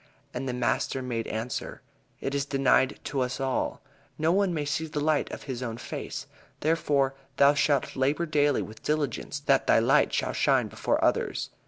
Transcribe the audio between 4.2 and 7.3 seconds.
one may see the light of his own face. Therefore